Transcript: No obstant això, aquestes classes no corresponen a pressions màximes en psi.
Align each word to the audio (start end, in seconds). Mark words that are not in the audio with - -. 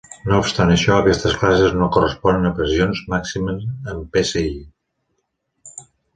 No 0.29 0.37
obstant 0.43 0.71
això, 0.75 0.95
aquestes 1.01 1.35
classes 1.41 1.75
no 1.81 1.89
corresponen 1.97 2.47
a 2.51 2.53
pressions 2.61 3.03
màximes 3.15 3.69
en 3.93 4.01
psi. 4.19 4.43